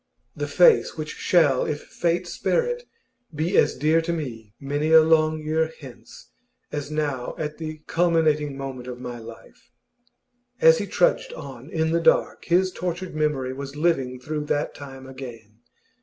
[0.35, 2.85] The face which shall, if fate spare it,
[3.35, 6.31] be as dear to me many a long year hence
[6.71, 9.69] as now at the culminating moment of my life!
[10.59, 15.05] As he trudged on in the dark, his tortured memory was living through that time
[15.05, 15.59] again.